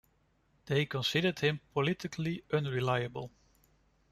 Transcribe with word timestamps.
They 0.65 0.87
considered 0.87 1.37
him 1.41 1.59
politically 1.75 2.43
unreliable. 2.51 3.29